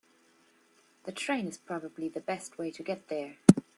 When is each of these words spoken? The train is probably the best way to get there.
The 1.03 1.11
train 1.11 1.47
is 1.47 1.59
probably 1.59 2.09
the 2.09 2.21
best 2.21 2.57
way 2.57 2.71
to 2.71 2.81
get 2.81 3.07
there. 3.07 3.37